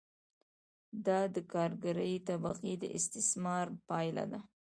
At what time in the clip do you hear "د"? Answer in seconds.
1.35-1.37, 2.81-2.83